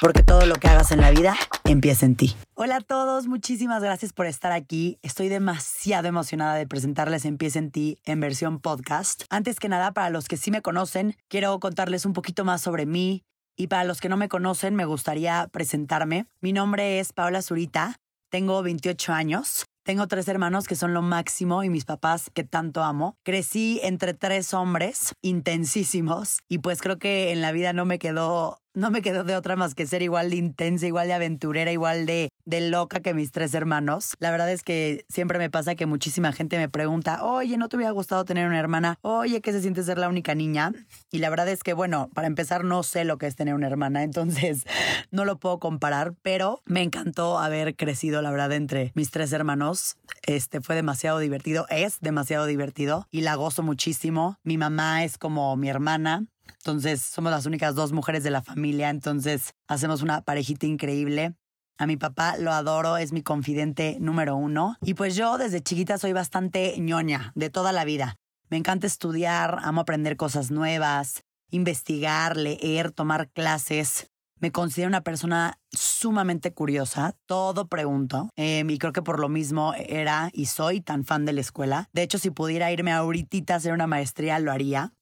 [0.00, 2.36] porque todo lo que hagas en la vida empieza en ti.
[2.54, 4.98] Hola a todos, muchísimas gracias por estar aquí.
[5.02, 9.24] Estoy demasiado emocionada de presentarles Empieza en ti en versión podcast.
[9.30, 12.86] Antes que nada, para los que sí me conocen, quiero contarles un poquito más sobre
[12.86, 13.22] mí.
[13.56, 16.26] Y para los que no me conocen, me gustaría presentarme.
[16.40, 17.96] Mi nombre es Paola Zurita,
[18.30, 19.64] tengo 28 años.
[19.88, 23.16] Tengo tres hermanos que son lo máximo y mis papás que tanto amo.
[23.24, 28.60] Crecí entre tres hombres intensísimos y pues creo que en la vida no me quedó
[28.74, 32.06] no me quedó de otra más que ser igual de intensa, igual de aventurera, igual
[32.06, 34.14] de, de loca que mis tres hermanos.
[34.20, 37.76] La verdad es que siempre me pasa que muchísima gente me pregunta, oye, ¿no te
[37.76, 38.98] hubiera gustado tener una hermana?
[39.02, 40.72] Oye, ¿qué se siente ser la única niña?
[41.10, 43.66] Y la verdad es que, bueno, para empezar, no sé lo que es tener una
[43.66, 44.64] hermana, entonces
[45.10, 49.96] no lo puedo comparar, pero me encantó haber crecido, la verdad, entre mis tres hermanos.
[50.26, 54.38] Este fue demasiado divertido, es demasiado divertido y la gozo muchísimo.
[54.42, 56.26] Mi mamá es como mi hermana,
[56.56, 61.34] entonces, somos las únicas dos mujeres de la familia, entonces hacemos una parejita increíble.
[61.78, 64.76] A mi papá lo adoro, es mi confidente número uno.
[64.82, 68.16] Y pues yo desde chiquita soy bastante ñoña de toda la vida.
[68.50, 74.10] Me encanta estudiar, amo aprender cosas nuevas, investigar, leer, tomar clases.
[74.40, 78.30] Me considero una persona sumamente curiosa, todo pregunto.
[78.36, 81.88] Em, y creo que por lo mismo era y soy tan fan de la escuela.
[81.92, 84.92] De hecho, si pudiera irme ahorita a hacer una maestría, lo haría.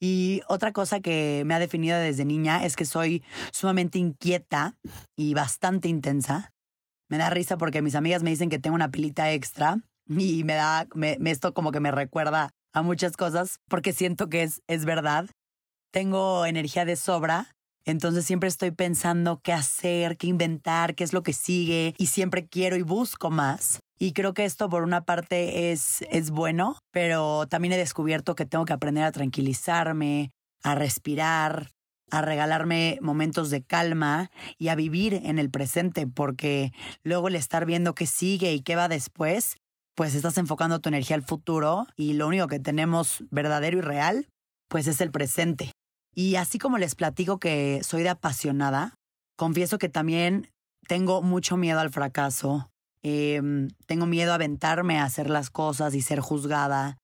[0.00, 4.76] Y otra cosa que me ha definido desde niña es que soy sumamente inquieta
[5.16, 6.52] y bastante intensa.
[7.08, 10.54] Me da risa porque mis amigas me dicen que tengo una pilita extra y me
[10.54, 14.84] da, me, esto como que me recuerda a muchas cosas porque siento que es, es
[14.84, 15.26] verdad.
[15.90, 21.22] Tengo energía de sobra, entonces siempre estoy pensando qué hacer, qué inventar, qué es lo
[21.22, 23.80] que sigue y siempre quiero y busco más.
[23.98, 28.46] Y creo que esto por una parte es, es bueno, pero también he descubierto que
[28.46, 30.30] tengo que aprender a tranquilizarme,
[30.62, 31.72] a respirar,
[32.10, 36.72] a regalarme momentos de calma y a vivir en el presente, porque
[37.02, 39.56] luego el estar viendo qué sigue y qué va después,
[39.94, 44.28] pues estás enfocando tu energía al futuro y lo único que tenemos verdadero y real,
[44.68, 45.72] pues es el presente.
[46.14, 48.94] Y así como les platico que soy de apasionada,
[49.36, 50.50] confieso que también
[50.86, 52.70] tengo mucho miedo al fracaso,
[53.02, 56.98] Em, tengo miedo a aventarme a hacer las cosas y ser juzgada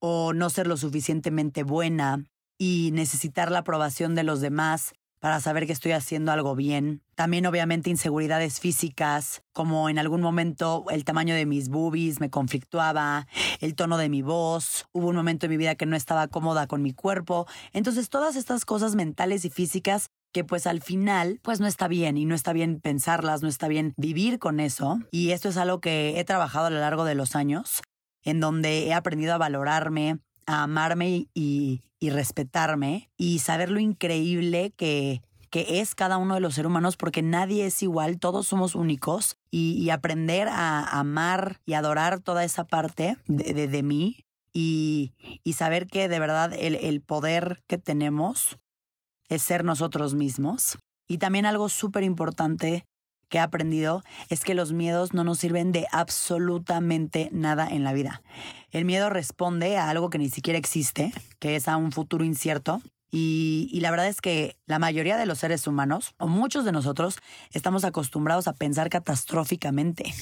[0.00, 2.24] o no ser lo suficientemente buena
[2.58, 7.02] y necesitar la aprobación de los demás para saber que estoy haciendo algo bien.
[7.14, 13.26] También obviamente inseguridades físicas, como en algún momento el tamaño de mis boobies me conflictuaba,
[13.60, 16.66] el tono de mi voz, hubo un momento en mi vida que no estaba cómoda
[16.66, 17.46] con mi cuerpo.
[17.72, 22.16] Entonces todas estas cosas mentales y físicas que pues al final pues no está bien
[22.16, 24.98] y no está bien pensarlas, no está bien vivir con eso.
[25.10, 27.82] Y esto es algo que he trabajado a lo largo de los años,
[28.22, 35.20] en donde he aprendido a valorarme, a amarme y, respetarme y saber lo increíble que,
[35.50, 39.36] que es cada uno de los seres humanos porque nadie es igual, todos somos únicos
[39.50, 45.12] y, aprender a amar y adorar toda esa parte de, de, mí y,
[45.42, 48.58] y, saber que de verdad el, el poder que tenemos
[49.28, 50.78] es ser nosotros mismos.
[51.06, 52.84] Y también algo súper importante
[53.28, 57.92] que he aprendido es que los miedos no nos sirven de absolutamente nada en la
[57.92, 58.22] vida.
[58.70, 62.80] El miedo responde a algo que ni siquiera existe, que es a un futuro incierto.
[63.10, 66.72] Y, y, la verdad es que la mayoría de los seres humanos, o muchos de
[66.72, 67.16] nosotros,
[67.52, 70.12] estamos acostumbrados a pensar catastróficamente.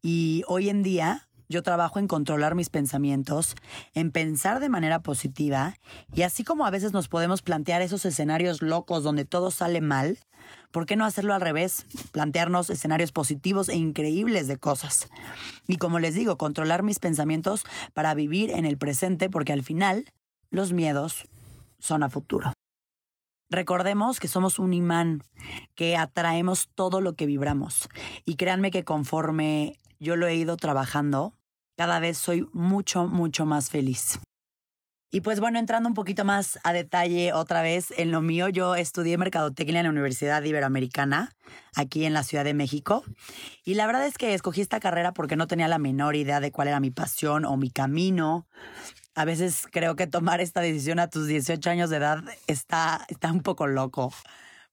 [0.00, 3.54] Y hoy en día yo trabajo en controlar mis pensamientos,
[3.94, 5.74] en pensar de manera positiva
[6.12, 10.18] y así como a veces nos podemos plantear esos escenarios locos donde todo sale mal,
[10.72, 11.86] ¿por qué no hacerlo al revés?
[12.10, 15.08] Plantearnos escenarios positivos e increíbles de cosas.
[15.68, 20.06] Y como les digo, controlar mis pensamientos para vivir en el presente porque al final
[20.50, 21.28] los miedos
[21.78, 22.52] son a futuro.
[23.50, 25.22] Recordemos que somos un imán,
[25.74, 27.90] que atraemos todo lo que vibramos.
[28.24, 31.34] Y créanme que conforme yo lo he ido trabajando,
[31.76, 34.18] cada vez soy mucho, mucho más feliz.
[35.14, 38.76] Y pues bueno, entrando un poquito más a detalle otra vez en lo mío, yo
[38.76, 41.36] estudié mercadotecnia en la Universidad Iberoamericana,
[41.76, 43.04] aquí en la Ciudad de México.
[43.62, 46.50] Y la verdad es que escogí esta carrera porque no tenía la menor idea de
[46.50, 48.46] cuál era mi pasión o mi camino.
[49.14, 53.30] A veces creo que tomar esta decisión a tus 18 años de edad está, está
[53.30, 54.14] un poco loco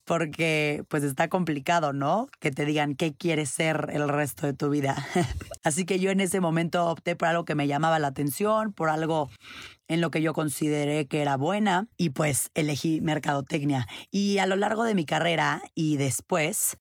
[0.10, 2.30] porque pues está complicado, ¿no?
[2.40, 4.96] Que te digan qué quieres ser el resto de tu vida.
[5.64, 8.90] Así que yo en ese momento opté por algo que me llamaba la atención, por
[8.90, 9.30] algo
[9.88, 13.86] en lo que yo consideré que era buena y pues elegí mercadotecnia.
[14.10, 16.78] Y a lo largo de mi carrera y después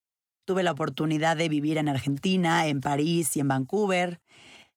[0.46, 4.22] tuve la oportunidad de vivir en Argentina, en París y en Vancouver.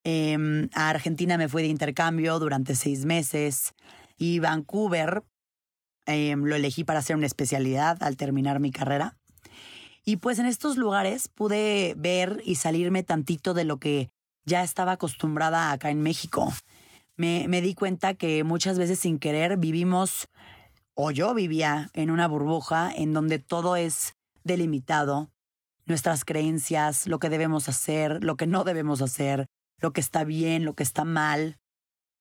[0.04, 3.72] Em, a Argentina me fui de intercambio durante seis meses
[4.18, 5.24] y Vancouver
[6.06, 9.18] Em, lo elegí para hacer una especialidad al terminar mi carrera.
[10.04, 14.10] Y pues en estos lugares pude ver y salirme tantito de lo que
[14.46, 16.52] ya estaba acostumbrada acá en México.
[17.18, 20.28] Me, me di cuenta que muchas veces sin querer vivimos,
[20.96, 25.30] o yo vivía, en una burbuja en donde todo es delimitado,
[25.86, 29.46] nuestras creencias, lo que debemos hacer, lo que no debemos hacer,
[29.78, 31.61] lo que está bien, lo que está mal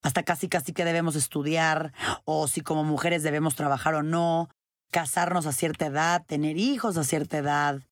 [0.02, 1.93] hasta casi casi que debemos estudiar
[2.25, 4.49] o si como mujeres debemos trabajar o no,
[4.91, 7.82] casarnos a cierta edad, tener hijos a cierta edad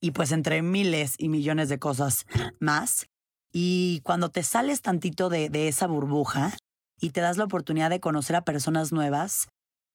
[0.00, 2.26] y pues entre miles y millones de cosas
[2.60, 3.06] más.
[3.52, 6.52] Y cuando te sales tantito de, de esa burbuja
[7.00, 9.48] y te das la oportunidad de conocer a personas nuevas,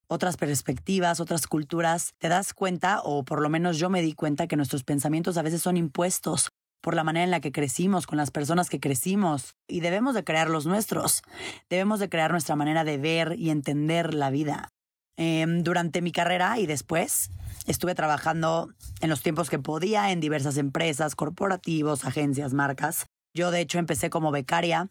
[0.07, 4.47] otras perspectivas, otras culturas, te das cuenta, o por lo menos yo me di cuenta,
[4.47, 6.49] que nuestros pensamientos a veces son impuestos
[6.81, 10.23] por la manera en la que crecimos, con las personas que crecimos, y debemos de
[10.23, 11.21] crear los nuestros.
[11.69, 14.73] Debemos de crear nuestra manera de ver y entender la vida.
[15.21, 17.29] Em, durante mi carrera y después
[17.67, 18.69] estuve trabajando
[19.01, 23.05] en los tiempos que podía en diversas empresas, corporativos, agencias, marcas.
[23.33, 24.89] Yo de hecho empecé como becaria,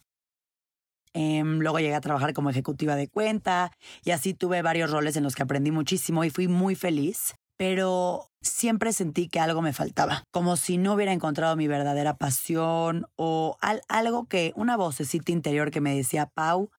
[1.15, 3.73] em, luego llegué a trabajar como ejecutiva de cuenta
[4.05, 8.31] y así tuve varios roles en los que aprendí muchísimo y fui muy feliz pero
[8.41, 13.59] siempre sentí que algo me faltaba, como si no hubiera encontrado mi verdadera pasión o
[13.89, 16.71] algo que, una vocecita interior que me decía, Pau,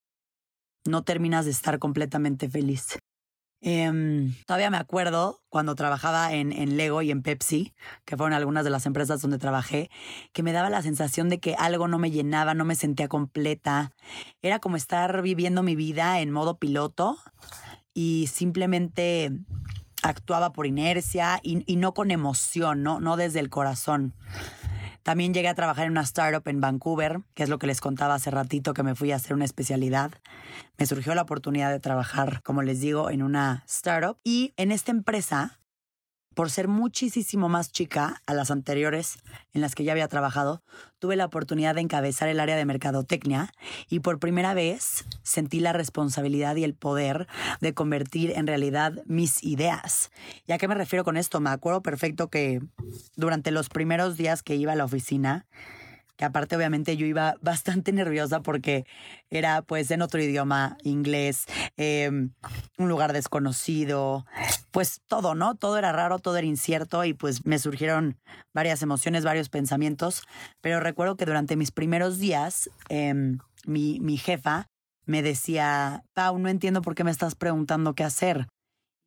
[0.86, 2.98] no terminas de estar completamente feliz.
[3.62, 7.74] Em, todavía me acuerdo cuando trabajaba en, en, Lego y en Pepsi,
[8.06, 9.90] que fueron algunas de las empresas donde trabajé,
[10.32, 13.92] que me daba la sensación de que algo no me llenaba, no me sentía completa.
[14.40, 17.18] Era como estar viviendo mi vida en modo piloto
[17.92, 19.30] y simplemente
[20.02, 23.00] actuaba por inercia y, no con emoción, ¿no?
[23.00, 24.14] no desde el corazón.
[25.02, 28.14] También llegué a trabajar en una startup en Vancouver, que es lo que les contaba
[28.14, 30.12] hace ratito que me fui a hacer una especialidad.
[30.76, 34.18] Me surgió la oportunidad de trabajar, como les digo, en una startup.
[34.24, 35.59] Y en esta empresa
[36.34, 39.18] por ser muchísimo más chica a las anteriores
[39.52, 40.62] en las que ya había trabajado,
[40.98, 43.52] tuve la oportunidad de encabezar el área de mercadotecnia
[43.88, 47.26] y por primera vez sentí la responsabilidad y el poder
[47.60, 50.10] de convertir en realidad mis ideas.
[50.46, 51.40] ¿Y a qué me refiero con esto?
[51.40, 52.60] Me acuerdo perfecto que
[53.16, 55.46] durante los primeros días que iba a la oficina,
[56.20, 58.84] que aparte obviamente yo iba bastante nerviosa porque
[59.30, 61.46] era pues en otro idioma, inglés,
[61.78, 62.34] em,
[62.76, 64.26] un lugar desconocido,
[64.70, 65.54] pues todo, ¿no?
[65.54, 68.18] Todo era raro, todo era incierto y pues me surgieron
[68.52, 70.24] varias emociones, varios pensamientos,
[70.60, 74.66] pero recuerdo que durante mis primeros días em, mi, mi jefa
[75.06, 78.46] me decía, Pau, no entiendo por qué me estás preguntando qué hacer.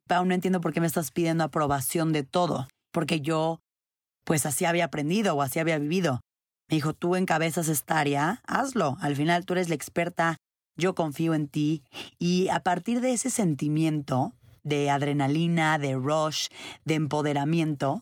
[0.08, 3.60] Pau, no entiendo por qué me estás pidiendo aprobación de todo, porque yo
[4.26, 6.22] pues así había aprendido o así había vivido.
[6.74, 8.98] Me dijo, tú encabezas esta área, hazlo.
[9.00, 10.38] Al final tú eres la experta,
[10.76, 11.84] yo confío en ti.
[12.18, 14.34] Y a partir de ese sentimiento
[14.64, 16.48] de adrenalina, de rush,
[16.84, 18.02] de empoderamiento,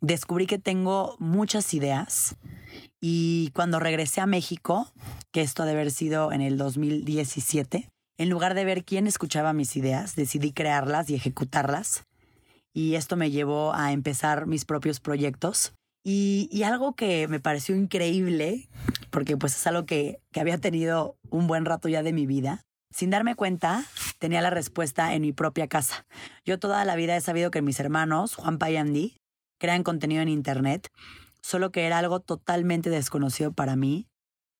[0.00, 2.36] descubrí que tengo muchas ideas.
[3.02, 4.90] Y cuando regresé a México,
[5.30, 9.76] que esto debe haber sido en el 2017, en lugar de ver quién escuchaba mis
[9.76, 12.04] ideas, decidí crearlas y ejecutarlas.
[12.72, 15.74] Y esto me llevó a empezar mis propios proyectos
[16.08, 18.68] y, algo que me pareció increíble,
[19.10, 22.62] porque pues es algo que, que había tenido un buen rato ya de mi vida,
[22.92, 23.84] sin darme cuenta,
[24.20, 26.06] tenía la respuesta en mi propia casa.
[26.44, 29.16] Yo toda la vida he sabido que mis hermanos, Juan y Andy,
[29.58, 30.90] crean contenido en Internet,
[31.42, 34.06] solo que era algo totalmente desconocido para mí.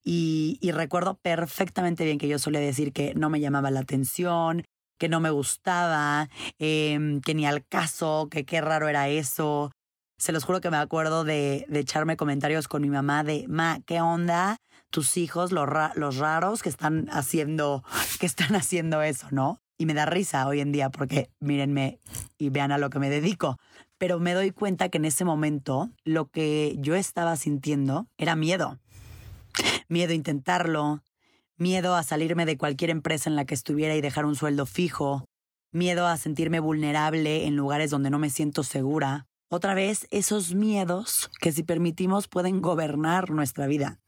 [0.03, 4.65] Y, recuerdo perfectamente bien que yo solía decir que no me llamaba la atención,
[4.99, 9.71] que no me gustaba, eh, que ni al caso, que qué raro era eso,
[10.19, 14.01] se los juro que me acuerdo de, echarme comentarios con mi mamá de, ma, ¿qué
[14.01, 14.59] onda?
[14.91, 17.85] Tus hijos, los, los raros que están haciendo,
[18.21, 19.61] que están haciendo eso, ¿no?
[19.79, 22.01] Y me da risa hoy en día porque mírenme
[22.39, 23.59] y vean a lo que me dedico.
[23.99, 28.79] Pero me doy cuenta que en ese momento lo que yo estaba sintiendo era miedo.
[29.89, 31.03] Miedo a intentarlo,
[31.57, 35.25] miedo a salirme de cualquier empresa en la que estuviera y dejar un sueldo fijo,
[35.73, 41.31] miedo a sentirme vulnerable en lugares donde no me siento segura, otra vez esos miedos
[41.41, 44.01] que si permitimos pueden gobernar nuestra vida.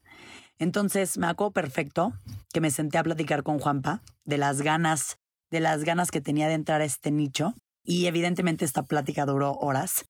[0.57, 2.13] Entonces me acuerdo perfecto
[2.53, 5.17] que me senté a platicar con Juanpa de las ganas,
[5.49, 7.53] de las ganas que tenía de entrar a este nicho
[7.83, 10.05] Y evidentemente esta plática duró horas,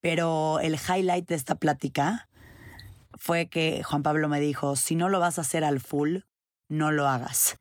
[0.00, 2.28] pero el highlight de esta plática
[3.16, 6.18] fue que Juan Pablo me dijo, si no lo vas a hacer al full,
[6.68, 7.56] no lo hagas.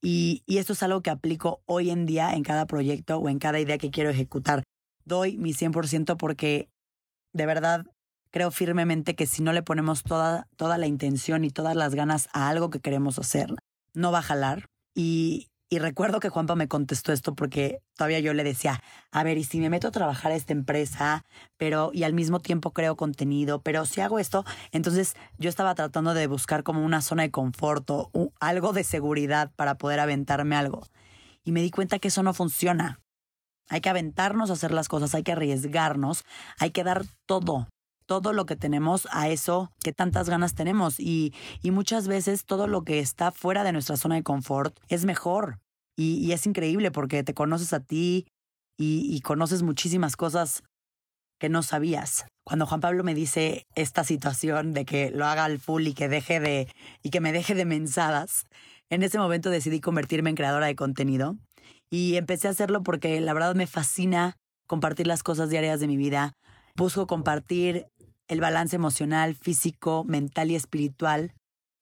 [0.00, 3.38] Y, y, esto es algo que aplico hoy en día en cada proyecto o en
[3.38, 4.64] cada idea que quiero ejecutar.
[5.04, 6.68] Doy mi 100% porque
[7.32, 7.84] de verdad
[8.30, 12.28] creo firmemente que si no le ponemos toda, toda la intención y todas las ganas
[12.32, 13.54] a algo que queremos hacer,
[13.92, 14.66] no va a jalar.
[14.94, 18.82] Y, y recuerdo que Juanpa me contestó esto porque todavía yo le decía,
[19.12, 21.24] a ver, y si me meto a trabajar a esta empresa,
[21.56, 26.12] pero y al mismo tiempo creo contenido, pero si hago esto, entonces yo estaba tratando
[26.12, 30.86] de buscar como una zona de confort o algo de seguridad para poder aventarme algo.
[31.44, 33.03] Y me di cuenta que eso no funciona.
[33.68, 36.24] Hay que aventarnos a hacer las cosas, hay que arriesgarnos,
[36.58, 37.68] hay que dar todo,
[38.06, 41.00] todo lo que tenemos a eso que tantas ganas tenemos.
[41.00, 45.04] Y, y muchas veces todo lo que está fuera de nuestra zona de confort es
[45.04, 45.58] mejor.
[45.96, 48.26] Y, y es increíble porque te conoces a ti
[48.76, 50.62] y, y conoces muchísimas cosas
[51.38, 52.26] que no sabías.
[52.44, 56.08] Cuando Juan Pablo me dice esta situación de que lo haga al full y que
[56.08, 56.68] deje de
[57.02, 58.44] y que me deje de mensadas,
[58.90, 61.36] en ese momento decidí convertirme en creadora de contenido
[61.94, 64.36] y empecé a hacerlo porque la verdad me fascina
[64.66, 66.32] compartir las cosas diarias de mi vida.
[66.74, 67.86] Busco compartir
[68.26, 71.34] el balance emocional, físico, mental y espiritual.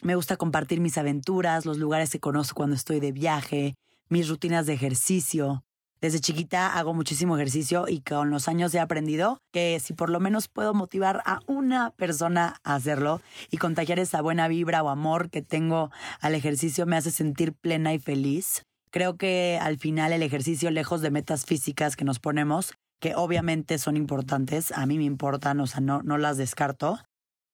[0.03, 3.75] Me gusta compartir mis aventuras, los lugares que conozco cuando estoy de viaje,
[4.11, 5.65] mis rutinas de ejercicio.
[6.03, 10.21] Desde chiquita hago muchísimo ejercicio y con los años he aprendido que si por lo
[10.21, 15.31] menos puedo motivar a una persona a hacerlo y contagiar esa buena vibra o amor
[15.31, 15.91] que tengo
[16.21, 18.67] al ejercicio me hace sentir plena y feliz.
[18.93, 23.79] Creo que al final el ejercicio, lejos de metas físicas que nos ponemos, que obviamente
[23.79, 26.99] son importantes, a mí me importan, o sea, no, no las descarto,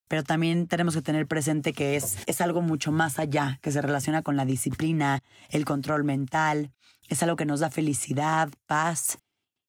[0.08, 3.80] pero también tenemos que tener presente que es, es algo mucho más allá, que se
[3.80, 6.72] relaciona con la disciplina, el control mental,
[7.08, 9.18] es algo que nos da felicidad, paz.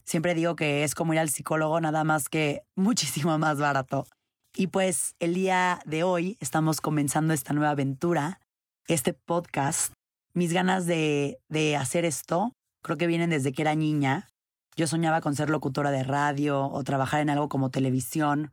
[0.05, 4.07] Siempre digo que es como ir al psicólogo, nada más que muchísimo más barato.
[4.55, 8.39] Y pues el día de hoy estamos comenzando esta nueva aventura,
[8.87, 9.93] este podcast.
[10.39, 14.29] Mis ganas de, de hacer esto creo que vienen desde que era niña.
[14.77, 18.49] Yo soñaba con ser locutora de radio o trabajar en algo como televisión,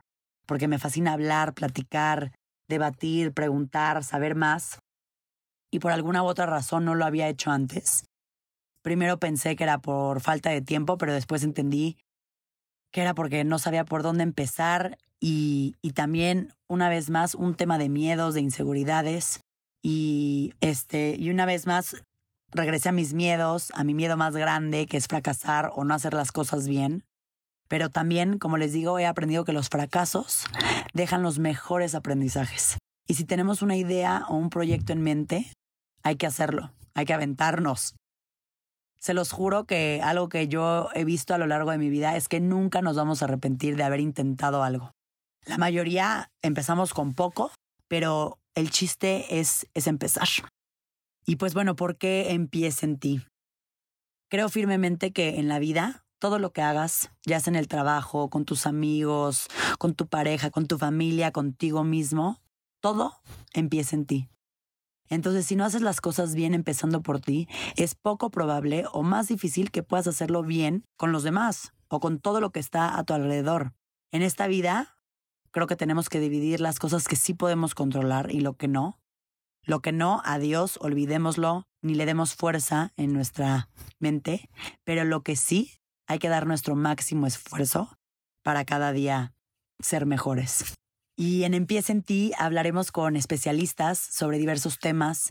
[0.46, 2.32] porque me fascina hablar, platicar,
[2.68, 4.80] debatir, preguntar, saber más.
[5.70, 8.04] Y por alguna u otra razón no lo había hecho antes.
[8.82, 11.98] Primero pensé que era por falta de tiempo, pero después entendí
[12.90, 17.54] que era porque no sabía por dónde empezar y, y también, una vez más, un
[17.54, 19.45] tema de miedos, de inseguridades.
[19.88, 22.02] Y, este, y una vez más,
[22.50, 26.12] regresé a mis miedos, a mi miedo más grande, que es fracasar o no hacer
[26.12, 27.04] las cosas bien.
[27.68, 30.46] Pero también, como les digo, he aprendido que los fracasos
[30.92, 32.78] dejan los mejores aprendizajes.
[33.06, 35.52] Y si tenemos una idea o un proyecto en mente,
[36.02, 37.94] hay que hacerlo, hay que aventarnos.
[38.98, 42.16] Se los juro que algo que yo he visto a lo largo de mi vida
[42.16, 44.90] es que nunca nos vamos a arrepentir de haber intentado algo.
[45.44, 47.52] La mayoría empezamos con poco,
[47.88, 50.28] pero el chiste es, es empezar.
[51.24, 53.26] Y pues bueno, ¿por qué empieza en ti?
[54.28, 58.30] Creo firmemente que en la vida todo lo que hagas, ya sea en el trabajo,
[58.30, 62.40] con tus amigos, con tu pareja, con tu familia, contigo mismo,
[62.80, 63.20] todo
[63.52, 64.28] empieza en ti.
[65.08, 69.28] Entonces, si no haces las cosas bien empezando por ti, es poco probable o más
[69.28, 73.04] difícil que puedas hacerlo bien con los demás o con todo lo que está a
[73.04, 73.72] tu alrededor.
[74.10, 74.95] En esta vida,
[75.56, 79.00] creo que tenemos que dividir las cosas que sí podemos controlar y lo que no.
[79.64, 84.50] Lo que no, adiós, olvidémoslo, ni le demos fuerza en nuestra mente,
[84.84, 85.72] pero lo que sí,
[86.06, 87.96] hay que dar nuestro máximo esfuerzo
[88.42, 89.32] para cada día
[89.80, 90.74] ser mejores.
[91.16, 95.30] Y en Empieza en ti hablaremos con especialistas sobre diversos temas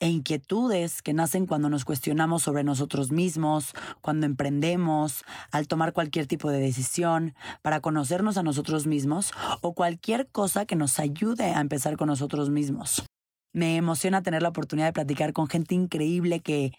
[0.00, 6.26] e inquietudes que nacen cuando nos cuestionamos sobre nosotros mismos, cuando emprendemos, al tomar cualquier
[6.26, 11.60] tipo de decisión, para conocernos a nosotros mismos o cualquier cosa que nos ayude a
[11.60, 13.04] empezar con nosotros mismos.
[13.52, 16.72] Me emociona tener la oportunidad de platicar con gente increíble que,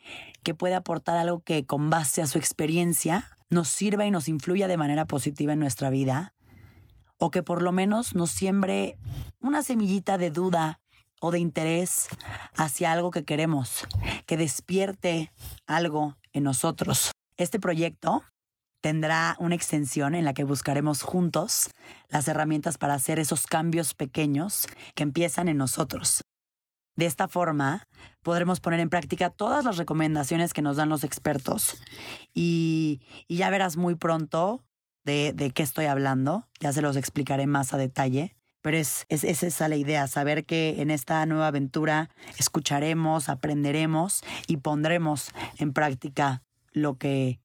[0.44, 4.68] que puede aportar algo que con base a su experiencia nos sirva y nos influya
[4.68, 6.34] de manera positiva en nuestra vida,
[7.18, 8.98] o que por lo menos nos siembre
[9.42, 10.80] una semillita de duda
[11.20, 12.08] o de interés
[12.56, 13.88] hacia algo que queremos,
[14.26, 15.32] que despierte
[15.68, 17.12] algo en nosotros.
[17.38, 18.24] Este proyecto
[18.82, 21.70] tendrá una extensión en la que buscaremos juntos
[22.10, 26.22] las herramientas para hacer esos cambios pequeños que empiezan en nosotros.
[26.96, 27.88] De esta forma,
[28.24, 31.82] podremos poner en práctica todas las recomendaciones que nos dan los expertos
[32.34, 34.66] y, ya verás muy pronto
[35.06, 38.36] de, de, qué estoy hablando, ya se los explicaré más a detalle.
[38.62, 44.22] Pero es, es, es esa la idea, saber que en esta nueva aventura escucharemos, aprenderemos
[44.48, 47.40] y pondremos en práctica lo que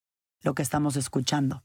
[0.56, 1.62] estamos escuchando.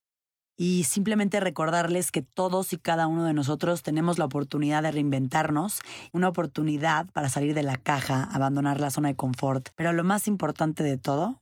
[0.62, 5.80] Y simplemente recordarles que todos y cada uno de nosotros tenemos la oportunidad de reinventarnos,
[6.12, 9.70] una oportunidad para salir de la caja, abandonar la zona de confort.
[9.78, 11.42] Pero lo más importante de todo,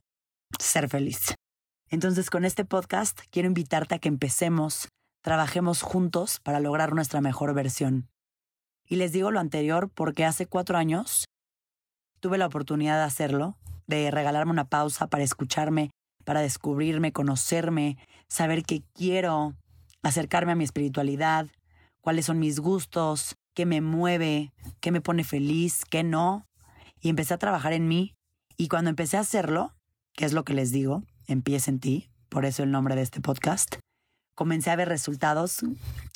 [0.60, 1.34] ser feliz.
[1.90, 4.88] Entonces con este podcast quiero invitarte a que empecemos,
[5.22, 8.08] trabajemos juntos para lograr nuestra mejor versión.
[8.86, 11.24] Y les digo lo anterior porque hace cuatro años
[12.20, 15.90] tuve la oportunidad de hacerlo, de regalarme una pausa para escucharme,
[16.24, 17.98] para descubrirme, conocerme,
[18.28, 19.54] saber qué quiero,
[20.02, 21.46] acercarme a mi espiritualidad,
[22.00, 26.46] cuáles son mis gustos, qué me mueve, qué me pone feliz, qué no.
[27.00, 28.14] Y empecé a trabajar en mí.
[28.56, 29.74] Y cuando empecé a hacerlo,
[30.14, 33.20] que es lo que les digo, empieza en ti, por eso el nombre de este
[33.20, 33.76] podcast,
[34.38, 35.64] comencé a ver resultados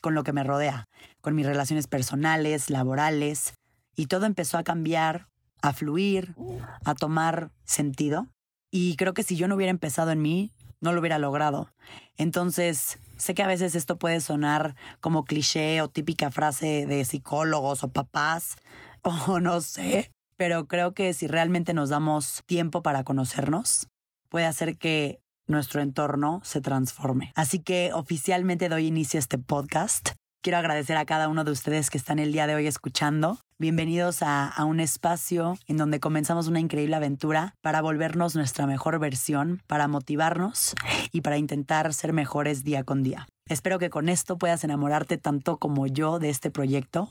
[0.00, 0.86] con lo que me rodea,
[1.20, 3.54] con mis relaciones personales, laborales,
[3.96, 5.26] y todo empezó a cambiar,
[5.60, 6.36] a fluir,
[6.84, 8.28] a tomar sentido.
[8.70, 11.72] Y creo que si yo no hubiera empezado en mí, no lo hubiera logrado.
[12.16, 17.82] Entonces, sé que a veces esto puede sonar como cliché o típica frase de psicólogos
[17.82, 18.54] o papás,
[19.02, 23.88] o no sé, pero creo que si realmente nos damos tiempo para conocernos,
[24.28, 27.32] puede hacer que nuestro entorno se transforme.
[27.34, 30.10] Así que oficialmente doy inicio a este podcast.
[30.42, 33.38] Quiero agradecer a cada uno de ustedes que están el día de hoy escuchando.
[33.60, 39.62] Bienvenidos a, un espacio en donde comenzamos una increíble aventura para volvernos nuestra mejor versión,
[39.68, 40.74] para motivarnos
[41.12, 43.28] y para intentar ser mejores día con día.
[43.46, 47.08] Espero que con esto puedas enamorarte tanto como yo de este proyecto.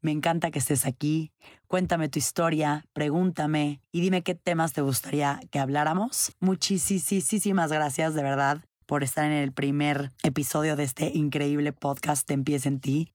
[0.00, 1.32] Me encanta que estés aquí.
[1.66, 6.30] Cuéntame tu historia, pregúntame y dime qué temas te gustaría que habláramos.
[6.38, 12.70] Muchísimas gracias de verdad por estar en el primer episodio de este increíble podcast Empieza
[12.70, 13.12] en ti.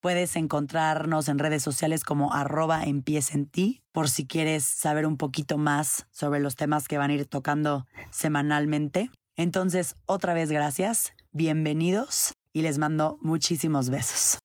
[0.00, 5.16] Puedes encontrarnos en redes sociales como arroba empieza en ti por si quieres saber un
[5.16, 9.10] poquito más sobre los temas que van a ir tocando semanalmente.
[9.36, 14.40] Entonces, otra vez gracias, bienvenidos y les mando muchísimos besos.